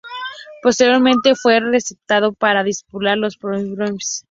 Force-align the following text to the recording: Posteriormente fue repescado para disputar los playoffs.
Posteriormente 0.63 1.35
fue 1.35 1.59
repescado 1.59 2.33
para 2.33 2.63
disputar 2.63 3.19
los 3.19 3.37
playoffs. 3.37 4.19